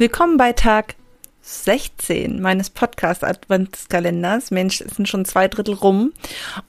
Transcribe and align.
Willkommen 0.00 0.38
bei 0.38 0.54
Tag 0.54 0.94
16 1.42 2.40
meines 2.40 2.70
Podcast-Adventskalenders. 2.70 4.50
Mensch, 4.50 4.80
es 4.80 4.96
sind 4.96 5.10
schon 5.10 5.26
zwei 5.26 5.46
Drittel 5.46 5.74
rum. 5.74 6.14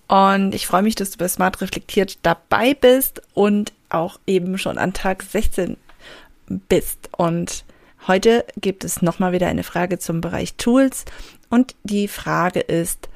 Und 0.09 0.53
ich 0.53 0.67
freue 0.67 0.81
mich, 0.81 0.95
dass 0.95 1.11
du 1.11 1.17
bei 1.17 1.29
Smart 1.29 1.61
Reflektiert 1.61 2.17
dabei 2.23 2.73
bist 2.73 3.21
und 3.33 3.71
auch 3.87 4.19
eben 4.27 4.57
schon 4.57 4.77
an 4.77 4.91
Tag 4.91 5.23
16 5.23 5.77
bist. 6.67 7.07
Und 7.15 7.63
heute 8.05 8.43
gibt 8.59 8.83
es 8.83 9.01
nochmal 9.01 9.31
wieder 9.31 9.47
eine 9.47 9.63
Frage 9.63 9.97
zum 9.97 10.19
Bereich 10.19 10.55
Tools. 10.55 11.05
Und 11.49 11.73
die 11.83 12.09
Frage 12.09 12.59
ist, 12.59 13.07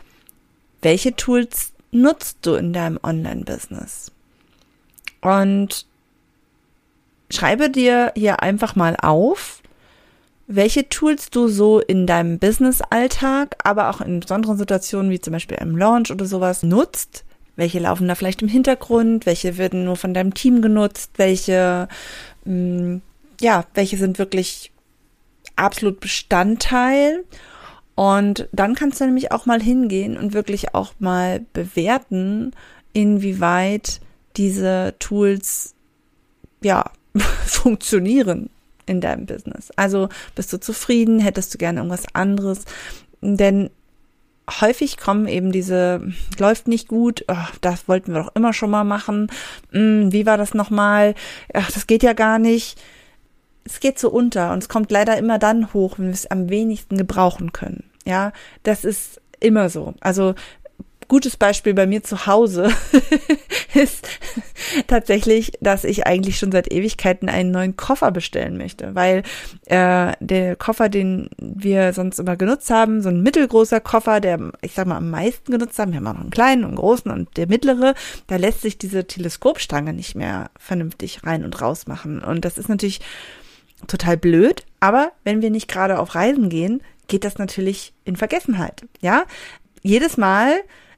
welche 0.82 1.18
Tools 1.18 1.73
nutzt 1.91 2.38
du 2.43 2.54
in 2.54 2.71
deinem 2.71 3.02
Online-Business? 3.04 4.13
Und 5.20 5.85
schreibe 7.29 7.70
dir 7.70 8.13
hier 8.16 8.41
einfach 8.41 8.77
mal 8.77 8.95
auf, 9.02 9.62
welche 10.48 10.88
Tools 10.90 11.30
du 11.30 11.48
so 11.48 11.80
in 11.80 12.05
deinem 12.05 12.38
Business-Alltag, 12.38 13.55
aber 13.63 13.90
auch 13.90 14.01
in 14.01 14.20
besonderen 14.20 14.57
Situationen 14.57 15.10
wie 15.10 15.20
zum 15.20 15.34
Beispiel 15.34 15.57
im 15.60 15.77
Launch 15.77 16.12
oder 16.12 16.26
sowas 16.26 16.63
nutzt. 16.63 17.26
Welche 17.55 17.79
laufen 17.79 18.07
da 18.07 18.15
vielleicht 18.15 18.41
im 18.41 18.48
Hintergrund? 18.48 19.26
Welche 19.26 19.57
werden 19.57 19.85
nur 19.85 19.96
von 19.96 20.13
deinem 20.13 20.34
Team 20.34 20.62
genutzt? 20.62 21.12
Welche, 21.18 21.88
mh, 22.43 22.54
mm, 22.54 23.01
ja, 23.41 23.66
welche 23.73 23.98
sind 23.98 24.20
wirklich 24.20 24.71
absolut 25.55 25.99
Bestandteil? 25.99 27.23
Und 27.96 28.49
dann 28.51 28.76
kannst 28.76 28.99
du 28.99 29.05
nämlich 29.05 29.32
auch 29.32 29.46
mal 29.46 29.62
hingehen 29.62 30.18
und 30.18 30.34
wirklich 30.34 30.76
auch 30.76 30.93
mal 30.99 31.46
bewerten, 31.54 32.51
inwieweit 32.93 34.01
diese 34.35 34.96
Tools, 34.99 35.73
ja, 36.62 36.91
funktionieren 37.46 38.49
in 38.86 39.02
deinem 39.02 39.26
Business. 39.26 39.72
Also 39.76 40.10
bist 40.36 40.52
du 40.54 40.60
zufrieden, 40.60 41.20
hättest 41.20 41.54
du 41.54 41.58
gerne 41.58 41.80
irgendwas 41.80 42.05
anderes, 42.14 42.66
denn 43.22 43.70
häufig 44.62 44.98
kommen 44.98 45.28
eben 45.28 45.52
diese, 45.52 46.02
läuft 46.38 46.68
nicht 46.68 46.88
gut, 46.88 47.26
oh, 47.28 47.48
das 47.62 47.88
wollten 47.88 48.13
wir 48.13 48.24
doch 48.24 48.36
immer 48.36 48.54
schon 48.54 48.70
mal 48.70 48.84
machen, 48.84 49.32
hm, 49.72 50.12
wie 50.12 50.26
war 50.26 50.38
das 50.38 50.54
nochmal, 50.54 51.16
ach, 51.54 51.72
das 51.72 51.88
geht 51.88 52.04
ja 52.04 52.13
gar 52.13 52.40
nicht. 52.40 52.82
Es 53.68 53.80
geht 53.80 53.98
so 53.98 54.12
unter 54.12 54.54
und 54.54 54.60
es 54.60 54.70
kommt 54.70 54.91
leider 54.91 55.18
immer 55.18 55.40
dann 55.40 55.74
hoch, 55.74 55.98
wenn 55.98 56.06
wir 56.06 56.13
es 56.13 56.30
am 56.30 56.50
wenigsten 56.50 56.98
gebrauchen 56.98 57.52
können. 57.52 57.84
Ja, 58.06 58.32
das 58.62 58.86
ist 58.86 59.20
immer 59.40 59.70
so. 59.70 59.96
Also 60.02 60.36
gutes 61.07 61.37
Beispiel 61.37 61.73
bei 61.73 61.85
mir 61.85 62.03
zu 62.03 62.25
Hause 62.25 62.71
ist 63.73 64.07
tatsächlich, 64.88 65.53
dass 65.61 65.84
ich 65.84 66.06
eigentlich 66.07 66.38
schon 66.38 66.51
seit 66.51 66.72
Ewigkeiten 66.72 67.29
einen 67.29 67.51
neuen 67.51 67.75
Koffer 67.75 68.11
bestellen 68.11 68.57
möchte, 68.57 68.95
weil 68.95 69.23
äh, 69.66 70.13
der 70.19 70.56
Koffer, 70.56 70.89
den 70.89 71.29
wir 71.38 71.94
sonst 71.94 72.19
immer 72.19 72.35
genutzt 72.35 72.69
haben, 72.69 73.01
so 73.01 73.09
ein 73.09 73.22
mittelgroßer 73.22 73.79
Koffer, 73.79 74.19
der 74.19 74.51
ich 74.61 74.73
sag 74.73 74.88
mal 74.88 74.97
am 74.97 75.09
meisten 75.09 75.51
genutzt 75.51 75.79
haben, 75.79 75.91
wir 75.91 75.97
haben 75.97 76.07
auch 76.07 76.13
noch 76.13 76.22
einen 76.22 76.29
kleinen 76.29 76.63
und 76.63 76.69
einen 76.69 76.78
großen 76.78 77.11
und 77.11 77.38
der 77.38 77.47
mittlere, 77.47 77.94
da 78.27 78.35
lässt 78.38 78.61
sich 78.61 78.77
diese 78.77 79.05
Teleskopstange 79.05 79.94
nicht 79.94 80.15
mehr 80.15 80.49
vernünftig 80.57 81.23
rein 81.23 81.44
und 81.44 81.61
raus 81.61 81.88
machen 81.88 82.21
und 82.21 82.45
das 82.45 82.57
ist 82.57 82.69
natürlich 82.69 83.01
total 83.88 84.17
blöd, 84.17 84.63
aber 84.79 85.11
wenn 85.23 85.41
wir 85.41 85.51
nicht 85.51 85.67
gerade 85.67 85.99
auf 85.99 86.15
Reisen 86.15 86.49
gehen, 86.49 86.81
geht 87.07 87.23
das 87.23 87.38
natürlich 87.38 87.94
in 88.03 88.15
Vergessenheit, 88.15 88.85
ja? 89.01 89.25
Jedes 89.81 90.17
Mal 90.17 90.53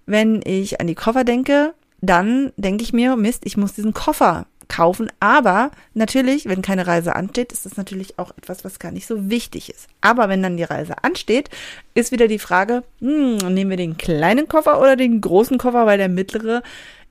wenn 0.07 0.41
ich 0.43 0.81
an 0.81 0.87
die 0.87 0.95
Koffer 0.95 1.23
denke, 1.23 1.73
dann 2.01 2.51
denke 2.57 2.83
ich 2.83 2.93
mir, 2.93 3.15
Mist, 3.15 3.45
ich 3.45 3.57
muss 3.57 3.73
diesen 3.73 3.93
Koffer 3.93 4.47
kaufen. 4.67 5.11
Aber 5.19 5.71
natürlich, 5.93 6.45
wenn 6.45 6.61
keine 6.61 6.87
Reise 6.87 7.15
ansteht, 7.15 7.51
ist 7.51 7.65
das 7.65 7.77
natürlich 7.77 8.19
auch 8.19 8.31
etwas, 8.37 8.65
was 8.65 8.79
gar 8.79 8.91
nicht 8.91 9.07
so 9.07 9.29
wichtig 9.29 9.69
ist. 9.69 9.87
Aber 10.01 10.29
wenn 10.29 10.43
dann 10.43 10.57
die 10.57 10.63
Reise 10.63 11.03
ansteht, 11.03 11.49
ist 11.93 12.11
wieder 12.11 12.27
die 12.27 12.39
Frage, 12.39 12.83
hm, 12.99 13.37
nehmen 13.53 13.69
wir 13.69 13.77
den 13.77 13.97
kleinen 13.97 14.47
Koffer 14.47 14.79
oder 14.79 14.95
den 14.95 15.21
großen 15.21 15.57
Koffer, 15.57 15.85
weil 15.85 15.97
der 15.97 16.09
mittlere 16.09 16.63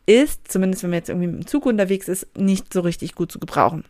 ist, 0.06 0.50
zumindest 0.50 0.82
wenn 0.82 0.90
man 0.90 0.98
jetzt 0.98 1.08
irgendwie 1.08 1.28
mit 1.28 1.36
dem 1.36 1.46
Zug 1.46 1.66
unterwegs 1.66 2.08
ist, 2.08 2.26
nicht 2.36 2.72
so 2.72 2.80
richtig 2.80 3.14
gut 3.14 3.32
zu 3.32 3.38
gebrauchen. 3.38 3.84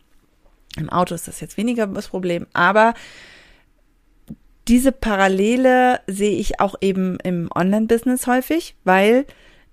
Im 0.77 0.89
Auto 0.89 1.15
ist 1.15 1.27
das 1.27 1.39
jetzt 1.39 1.57
weniger 1.57 1.87
das 1.87 2.07
Problem, 2.07 2.45
aber 2.53 2.93
diese 4.67 4.91
Parallele 4.91 6.01
sehe 6.07 6.37
ich 6.37 6.59
auch 6.59 6.75
eben 6.81 7.17
im 7.23 7.49
Online-Business 7.53 8.27
häufig, 8.27 8.75
weil, 8.83 9.25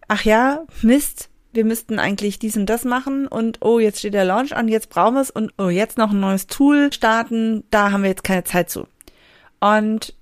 ach 0.09 0.25
ja, 0.25 0.65
Mist, 0.83 1.31
wir 1.53 1.65
müssten 1.65 1.99
eigentlich 1.99 2.39
dies 2.39 2.57
und 2.57 2.67
das 2.67 2.85
machen 2.85 3.27
und 3.27 3.59
oh, 3.61 3.79
jetzt 3.79 4.01
steht 4.01 4.15
der 4.15 4.25
Launch 4.25 4.55
an, 4.55 4.69
jetzt 4.69 4.91
brauchen 4.91 5.15
wir 5.15 5.21
es 5.21 5.31
und 5.31 5.53
oh, 5.59 5.69
jetzt 5.69 5.99
noch 5.99 6.11
ein 6.11 6.21
neues 6.21 6.47
Tool 6.47 6.93
starten, 6.93 7.65
da 7.71 7.93
haben 7.93 8.03
wir 8.03 8.11
jetzt 8.11 8.25
keine 8.25 8.45
Zeit 8.45 8.71
zu. 8.71 8.87
Und 9.61 10.15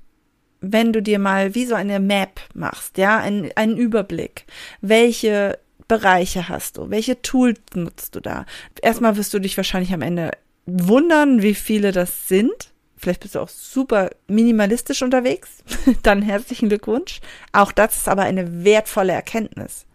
wenn 0.61 0.93
du 0.93 1.03
dir 1.03 1.19
mal 1.19 1.55
wie 1.55 1.67
so 1.67 1.75
eine 1.75 2.01
Map 2.01 2.41
machst, 2.55 2.99
ja, 2.99 3.19
einen, 3.19 3.51
einen 3.57 3.77
Überblick, 3.77 4.47
welche 4.81 5.59
Bereiche 5.89 6.49
hast 6.49 6.79
du, 6.79 6.91
welche 6.91 7.21
Tools 7.21 7.61
nutzt 7.75 8.15
du 8.15 8.21
da? 8.21 8.47
Erstmal 8.81 9.17
wirst 9.17 9.35
du 9.35 9.39
dich 9.39 9.57
wahrscheinlich 9.57 9.93
am 9.93 10.03
Ende 10.03 10.31
wundern, 10.67 11.43
wie 11.43 11.55
viele 11.55 11.93
das 11.93 12.29
sind 12.29 12.72
Vielleicht 13.03 13.21
bist 13.21 13.35
du 13.35 13.41
auch 13.41 13.49
super 13.49 14.11
minimalistisch 14.29 15.03
unterwegs. 15.03 15.65
Dann 16.05 16.23
herzlichen 16.23 16.69
Glückwunsch. 16.69 17.21
Auch 17.53 17.73
das 17.73 17.97
ist 17.97 18.09
aber 18.09 18.23
eine 18.23 18.65
wertvolle 18.65 19.13
Erkenntnis. 19.13 19.87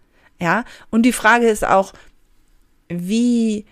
Ja. 0.41 0.65
Und 0.89 1.03
die 1.03 1.13
Frage 1.13 1.47
ist 1.47 1.65
auch, 1.65 1.93
wie 2.89 3.65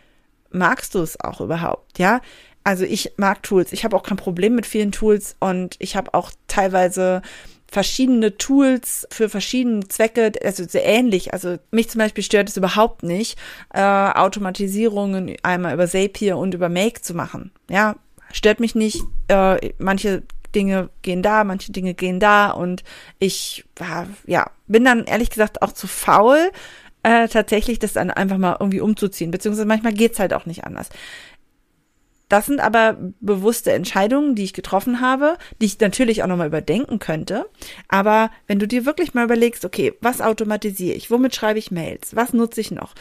magst 0.52 0.96
du 0.96 1.00
es 1.00 1.20
auch 1.20 1.42
überhaupt? 1.42 2.00
Ja. 2.00 2.22
Also 2.64 2.86
ich 2.86 3.12
mag 3.18 3.44
Tools. 3.44 3.74
Ich 3.74 3.84
habe 3.84 3.96
auch 3.98 4.04
kein 4.04 4.18
Problem 4.18 4.56
mit 4.56 4.66
vielen 4.66 4.94
Tools 4.94 5.36
und 5.42 5.76
ich 5.80 5.98
habe 5.98 6.14
auch 6.14 6.32
teilweise 6.48 7.22
verschiedene 7.68 8.38
Tools 8.38 9.06
für 9.12 9.28
verschiedene 9.28 9.88
Zwecke, 9.90 10.32
also 10.44 10.64
sehr 10.64 10.86
ähnlich. 10.86 11.34
Also 11.34 11.58
mich 11.72 11.90
zum 11.90 12.00
Beispiel 12.00 12.24
stört 12.24 12.48
es 12.48 12.56
überhaupt 12.56 13.04
nicht, 13.04 13.38
äh, 13.74 13.82
Automatisierungen 13.82 15.36
einmal 15.44 15.74
über 15.74 15.88
Zapier 15.88 16.38
und 16.38 16.54
über 16.54 16.70
Make 16.70 17.02
zu 17.02 17.14
machen. 17.14 17.52
Ja, 17.70 17.98
stört 18.32 18.60
mich 18.60 18.76
nicht. 18.76 19.02
Äh, 19.28 19.74
manche 19.78 20.24
Dinge 20.54 20.90
gehen 21.02 21.22
da, 21.22 21.44
manche 21.44 21.72
Dinge 21.72 21.94
gehen 21.94 22.20
da 22.20 22.52
und 22.52 22.84
ich 23.20 23.66
ja 24.26 24.50
bin 24.68 24.86
dann 24.86 25.04
ehrlich 25.06 25.30
gesagt 25.30 25.62
auch 25.62 25.74
zu 25.74 25.88
faul, 25.88 26.52
äh, 27.04 27.28
tatsächlich 27.28 27.78
das 27.78 27.94
dann 27.94 28.10
einfach 28.10 28.38
mal 28.38 28.58
irgendwie 28.60 28.80
umzuziehen, 28.80 29.32
beziehungsweise 29.32 29.68
manchmal 29.68 29.94
geht's 29.94 30.20
halt 30.20 30.34
auch 30.34 30.46
nicht 30.46 30.64
anders. 30.64 30.90
Das 32.30 32.48
sind 32.48 32.60
aber 32.60 32.98
bewusste 33.20 33.72
Entscheidungen, 33.72 34.34
die 34.34 34.46
ich 34.46 34.54
getroffen 34.54 35.00
habe, 35.00 35.38
die 35.62 35.68
ich 35.68 35.80
natürlich 35.80 36.24
auch 36.24 36.28
nochmal 36.28 36.48
überdenken 36.48 36.98
könnte. 36.98 37.46
Aber 37.88 38.32
wenn 38.48 38.58
du 38.58 38.68
dir 38.68 38.86
wirklich 38.86 39.14
mal 39.14 39.26
überlegst, 39.26 39.64
okay, 39.64 39.94
was 40.02 40.22
automatisiere 40.22 40.96
ich? 40.96 41.12
Womit 41.12 41.36
schreibe 41.36 41.60
ich 41.60 41.70
Mails? 41.70 42.16
Was 42.16 42.34
nutze 42.34 42.62
ich 42.62 42.72
noch? 42.72 42.96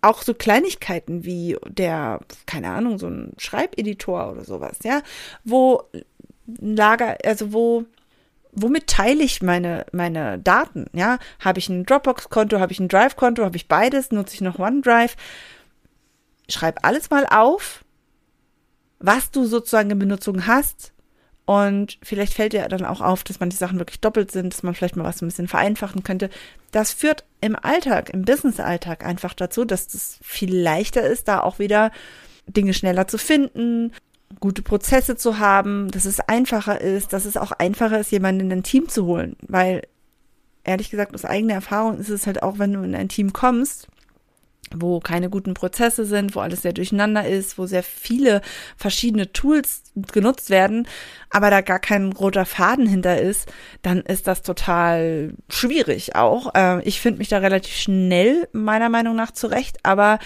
Auch 0.00 0.22
so 0.22 0.34
Kleinigkeiten 0.34 1.24
wie 1.24 1.56
der, 1.66 2.20
keine 2.46 2.70
Ahnung, 2.70 2.98
so 2.98 3.08
ein 3.08 3.32
Schreibeditor 3.38 4.32
oder 4.32 4.44
sowas, 4.44 4.78
ja, 4.84 5.02
wo 5.44 5.82
Lager, 6.60 7.18
also 7.24 7.52
wo, 7.52 7.84
womit 8.52 8.86
teile 8.86 9.22
ich 9.22 9.42
meine, 9.42 9.86
meine 9.92 10.38
Daten, 10.38 10.86
ja? 10.92 11.18
Habe 11.40 11.58
ich 11.58 11.68
ein 11.68 11.84
Dropbox-Konto, 11.84 12.58
habe 12.58 12.72
ich 12.72 12.80
ein 12.80 12.88
Drive-Konto, 12.88 13.44
habe 13.44 13.56
ich 13.56 13.68
beides, 13.68 14.10
nutze 14.10 14.34
ich 14.34 14.40
noch 14.40 14.58
OneDrive? 14.58 15.16
Schreib 16.48 16.78
alles 16.86 17.10
mal 17.10 17.26
auf, 17.26 17.84
was 18.98 19.30
du 19.30 19.44
sozusagen 19.44 19.90
in 19.90 19.98
Benutzung 19.98 20.46
hast 20.46 20.92
und 21.44 21.98
vielleicht 22.02 22.34
fällt 22.34 22.52
dir 22.52 22.68
dann 22.68 22.84
auch 22.84 23.00
auf, 23.00 23.24
dass 23.24 23.40
manche 23.40 23.56
Sachen 23.58 23.78
wirklich 23.78 24.00
doppelt 24.00 24.30
sind, 24.30 24.52
dass 24.52 24.62
man 24.62 24.74
vielleicht 24.74 24.96
mal 24.96 25.04
was 25.04 25.22
ein 25.22 25.28
bisschen 25.28 25.48
vereinfachen 25.48 26.02
könnte. 26.02 26.30
Das 26.72 26.92
führt 26.92 27.24
im 27.40 27.56
Alltag, 27.56 28.10
im 28.10 28.22
Business-Alltag 28.22 29.04
einfach 29.04 29.34
dazu, 29.34 29.64
dass 29.64 29.94
es 29.94 30.18
viel 30.22 30.54
leichter 30.56 31.02
ist, 31.02 31.28
da 31.28 31.40
auch 31.40 31.58
wieder 31.58 31.92
Dinge 32.46 32.74
schneller 32.74 33.06
zu 33.06 33.18
finden, 33.18 33.92
gute 34.40 34.62
Prozesse 34.62 35.16
zu 35.16 35.38
haben, 35.38 35.90
dass 35.90 36.04
es 36.04 36.20
einfacher 36.20 36.80
ist, 36.80 37.12
dass 37.12 37.24
es 37.24 37.36
auch 37.36 37.52
einfacher 37.52 38.00
ist, 38.00 38.12
jemanden 38.12 38.42
in 38.42 38.52
ein 38.52 38.62
Team 38.62 38.88
zu 38.88 39.06
holen. 39.06 39.36
Weil, 39.42 39.82
ehrlich 40.64 40.90
gesagt, 40.90 41.14
aus 41.14 41.24
eigener 41.24 41.54
Erfahrung 41.54 41.98
ist 41.98 42.08
es 42.10 42.26
halt 42.26 42.42
auch, 42.42 42.58
wenn 42.58 42.72
du 42.72 42.82
in 42.82 42.94
ein 42.94 43.08
Team 43.08 43.32
kommst, 43.32 43.88
wo 44.74 45.00
keine 45.00 45.30
guten 45.30 45.54
Prozesse 45.54 46.04
sind, 46.04 46.34
wo 46.34 46.40
alles 46.40 46.62
sehr 46.62 46.72
durcheinander 46.72 47.26
ist, 47.26 47.58
wo 47.58 47.66
sehr 47.66 47.82
viele 47.82 48.42
verschiedene 48.76 49.32
Tools 49.32 49.82
genutzt 50.12 50.50
werden, 50.50 50.86
aber 51.30 51.50
da 51.50 51.60
gar 51.60 51.78
kein 51.78 52.12
roter 52.12 52.46
Faden 52.46 52.86
hinter 52.86 53.20
ist, 53.20 53.50
dann 53.82 54.00
ist 54.00 54.26
das 54.26 54.42
total 54.42 55.32
schwierig 55.48 56.16
auch. 56.16 56.54
Äh, 56.54 56.82
ich 56.82 57.00
finde 57.00 57.18
mich 57.18 57.28
da 57.28 57.38
relativ 57.38 57.74
schnell 57.74 58.48
meiner 58.52 58.88
Meinung 58.88 59.16
nach 59.16 59.32
zurecht, 59.32 59.78
aber 59.82 60.18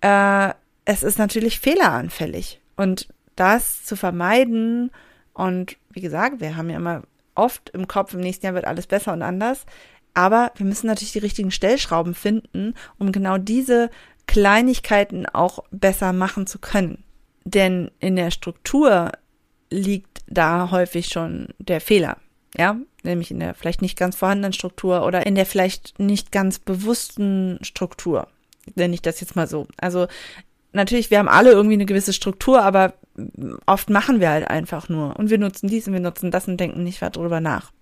äh, 0.00 0.50
es 0.84 1.02
ist 1.02 1.18
natürlich 1.18 1.60
fehleranfällig 1.60 2.60
und 2.76 3.08
das 3.36 3.84
zu 3.84 3.96
vermeiden 3.96 4.90
und 5.32 5.76
wie 5.90 6.00
gesagt, 6.00 6.40
wir 6.40 6.56
haben 6.56 6.70
ja 6.70 6.76
immer 6.76 7.02
oft 7.34 7.70
im 7.70 7.88
Kopf, 7.88 8.14
im 8.14 8.20
nächsten 8.20 8.46
Jahr 8.46 8.54
wird 8.54 8.66
alles 8.66 8.86
besser 8.86 9.12
und 9.12 9.22
anders, 9.22 9.64
aber 10.14 10.52
wir 10.56 10.66
müssen 10.66 10.86
natürlich 10.86 11.12
die 11.12 11.18
richtigen 11.18 11.50
Stellschrauben 11.50 12.14
finden, 12.14 12.74
um 12.98 13.12
genau 13.12 13.38
diese 13.38 13.90
Kleinigkeiten 14.26 15.26
auch 15.26 15.64
besser 15.70 16.12
machen 16.12 16.46
zu 16.46 16.58
können. 16.58 17.04
Denn 17.44 17.90
in 18.00 18.16
der 18.16 18.30
Struktur 18.30 19.12
liegt 19.70 20.22
da 20.26 20.70
häufig 20.70 21.08
schon 21.08 21.48
der 21.58 21.80
Fehler. 21.80 22.18
Ja, 22.56 22.76
nämlich 23.04 23.30
in 23.30 23.40
der 23.40 23.54
vielleicht 23.54 23.82
nicht 23.82 23.98
ganz 23.98 24.16
vorhandenen 24.16 24.52
Struktur 24.52 25.06
oder 25.06 25.26
in 25.26 25.34
der 25.34 25.46
vielleicht 25.46 25.98
nicht 25.98 26.32
ganz 26.32 26.58
bewussten 26.58 27.58
Struktur. 27.62 28.26
Nenne 28.74 28.94
ich 28.94 29.02
das 29.02 29.20
jetzt 29.20 29.36
mal 29.36 29.46
so. 29.46 29.66
Also 29.76 30.08
natürlich, 30.72 31.10
wir 31.10 31.18
haben 31.18 31.28
alle 31.28 31.52
irgendwie 31.52 31.74
eine 31.74 31.86
gewisse 31.86 32.12
Struktur, 32.12 32.62
aber 32.62 32.94
oft 33.66 33.90
machen 33.90 34.20
wir 34.20 34.30
halt 34.30 34.48
einfach 34.48 34.88
nur. 34.88 35.16
Und 35.16 35.30
wir 35.30 35.38
nutzen 35.38 35.68
dies 35.68 35.86
und 35.86 35.92
wir 35.92 36.00
nutzen 36.00 36.30
das 36.30 36.48
und 36.48 36.58
denken 36.58 36.82
nicht 36.82 37.02
weiter 37.02 37.20
drüber 37.20 37.40
nach. 37.40 37.72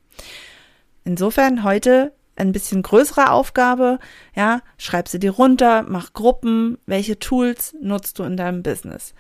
Insofern 1.05 1.65
heute 1.65 2.13
ein 2.39 2.53
bisschen 2.53 2.83
größere 2.83 3.31
Aufgabe, 3.31 3.99
ja, 4.35 4.63
schreib 4.77 5.09
sie 5.09 5.19
dir 5.19 5.33
runter, 5.33 5.85
mach 5.89 6.13
Gruppen, 6.13 6.79
welche 6.87 7.19
Tools 7.19 7.75
nutzt 7.81 8.19
du 8.19 8.23
in 8.23 8.37
deinem 8.37 8.63
Business. 8.63 9.15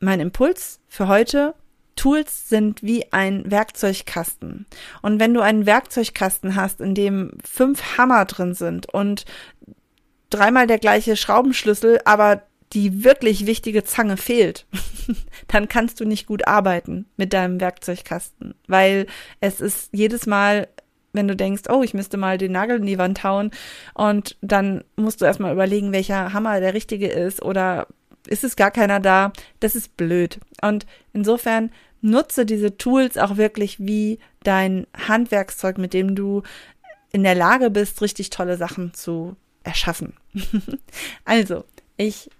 Mein 0.00 0.20
Impuls 0.20 0.80
für 0.88 1.08
heute, 1.08 1.54
Tools 1.96 2.48
sind 2.48 2.82
wie 2.82 3.12
ein 3.12 3.50
Werkzeugkasten. 3.50 4.66
Und 5.02 5.20
wenn 5.20 5.34
du 5.34 5.40
einen 5.40 5.66
Werkzeugkasten 5.66 6.56
hast, 6.56 6.80
in 6.80 6.94
dem 6.94 7.32
fünf 7.44 7.96
Hammer 7.96 8.24
drin 8.24 8.54
sind 8.54 8.92
und 8.92 9.24
dreimal 10.30 10.66
der 10.66 10.78
gleiche 10.78 11.16
Schraubenschlüssel, 11.16 12.00
aber 12.04 12.42
die 12.72 13.04
wirklich 13.04 13.46
wichtige 13.46 13.84
Zange 13.84 14.16
fehlt, 14.16 14.66
dann 15.48 15.68
kannst 15.68 16.00
du 16.00 16.04
nicht 16.04 16.26
gut 16.26 16.48
arbeiten 16.48 17.06
mit 17.16 17.32
deinem 17.32 17.60
Werkzeugkasten, 17.60 18.54
weil 18.66 19.06
es 19.40 19.60
ist 19.60 19.90
jedes 19.92 20.26
Mal 20.26 20.68
wenn 21.14 21.28
du 21.28 21.34
denkst, 21.36 21.62
oh, 21.70 21.82
ich 21.82 21.94
müsste 21.94 22.16
mal 22.16 22.36
den 22.36 22.52
Nagel 22.52 22.78
in 22.78 22.86
die 22.86 22.98
Wand 22.98 23.24
hauen 23.24 23.50
und 23.94 24.36
dann 24.42 24.84
musst 24.96 25.20
du 25.20 25.24
erstmal 25.24 25.52
überlegen, 25.52 25.92
welcher 25.92 26.32
Hammer 26.32 26.60
der 26.60 26.74
richtige 26.74 27.08
ist 27.08 27.42
oder 27.42 27.86
ist 28.26 28.44
es 28.44 28.56
gar 28.56 28.70
keiner 28.70 29.00
da? 29.00 29.32
Das 29.60 29.74
ist 29.74 29.96
blöd. 29.96 30.40
Und 30.62 30.86
insofern 31.12 31.70
nutze 32.00 32.46
diese 32.46 32.76
Tools 32.76 33.16
auch 33.16 33.36
wirklich 33.36 33.80
wie 33.80 34.18
dein 34.42 34.86
Handwerkszeug, 35.08 35.78
mit 35.78 35.94
dem 35.94 36.14
du 36.14 36.42
in 37.12 37.22
der 37.22 37.34
Lage 37.34 37.70
bist, 37.70 38.02
richtig 38.02 38.30
tolle 38.30 38.56
Sachen 38.56 38.92
zu 38.92 39.36
erschaffen. 39.62 40.14
also, 41.24 41.64
ich 41.96 42.30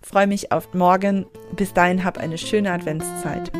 freue 0.00 0.26
mich 0.26 0.52
auf 0.52 0.72
morgen. 0.72 1.26
Bis 1.56 1.74
dahin 1.74 2.04
hab 2.04 2.16
eine 2.18 2.38
schöne 2.38 2.72
Adventszeit. 2.72 3.50